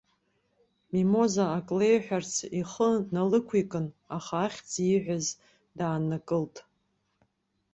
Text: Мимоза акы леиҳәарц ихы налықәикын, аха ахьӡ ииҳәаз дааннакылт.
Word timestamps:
Мимоза 0.91 1.45
акы 1.57 1.73
леиҳәарц 1.79 2.33
ихы 2.59 2.89
налықәикын, 3.13 3.85
аха 4.17 4.35
ахьӡ 4.45 4.71
ииҳәаз 4.79 5.25
дааннакылт. 5.77 6.55